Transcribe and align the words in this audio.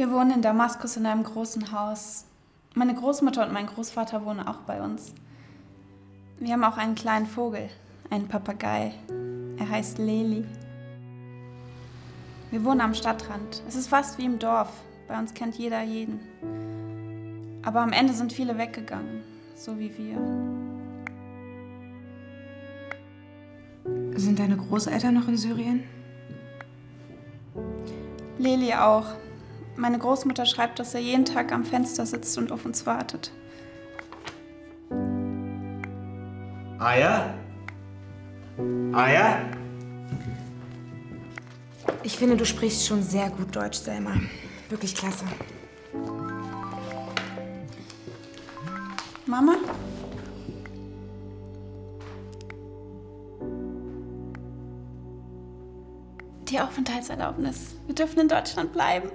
Wir 0.00 0.10
wohnen 0.10 0.30
in 0.30 0.40
Damaskus 0.40 0.96
in 0.96 1.04
einem 1.04 1.24
großen 1.24 1.72
Haus. 1.72 2.24
Meine 2.74 2.94
Großmutter 2.94 3.46
und 3.46 3.52
mein 3.52 3.66
Großvater 3.66 4.24
wohnen 4.24 4.40
auch 4.40 4.60
bei 4.60 4.80
uns. 4.80 5.12
Wir 6.38 6.54
haben 6.54 6.64
auch 6.64 6.78
einen 6.78 6.94
kleinen 6.94 7.26
Vogel, 7.26 7.68
einen 8.08 8.26
Papagei. 8.26 8.94
Er 9.58 9.68
heißt 9.68 9.98
Leli. 9.98 10.46
Wir 12.50 12.64
wohnen 12.64 12.80
am 12.80 12.94
Stadtrand. 12.94 13.62
Es 13.68 13.76
ist 13.76 13.88
fast 13.88 14.16
wie 14.16 14.24
im 14.24 14.38
Dorf. 14.38 14.70
Bei 15.06 15.18
uns 15.18 15.34
kennt 15.34 15.56
jeder 15.56 15.82
jeden. 15.82 16.18
Aber 17.62 17.82
am 17.82 17.92
Ende 17.92 18.14
sind 18.14 18.32
viele 18.32 18.56
weggegangen, 18.56 19.20
so 19.54 19.78
wie 19.78 19.92
wir. 19.98 20.16
Sind 24.18 24.38
deine 24.38 24.56
Großeltern 24.56 25.12
noch 25.12 25.28
in 25.28 25.36
Syrien? 25.36 25.82
Leli 28.38 28.72
auch. 28.72 29.04
Meine 29.80 29.98
Großmutter 29.98 30.44
schreibt, 30.44 30.78
dass 30.78 30.92
er 30.92 31.00
jeden 31.00 31.24
Tag 31.24 31.52
am 31.52 31.64
Fenster 31.64 32.04
sitzt 32.04 32.36
und 32.36 32.52
auf 32.52 32.66
uns 32.66 32.84
wartet. 32.84 33.32
Aya? 36.78 37.32
Aya? 38.92 39.38
Ich 42.02 42.18
finde, 42.18 42.36
du 42.36 42.44
sprichst 42.44 42.86
schon 42.86 43.02
sehr 43.02 43.30
gut 43.30 43.56
Deutsch, 43.56 43.78
Selma. 43.78 44.12
Wirklich 44.68 44.94
klasse. 44.94 45.24
Mama? 49.24 49.56
Die 56.50 56.60
Aufenthaltserlaubnis. 56.60 57.76
Wir 57.86 57.94
dürfen 57.94 58.20
in 58.20 58.28
Deutschland 58.28 58.74
bleiben. 58.74 59.10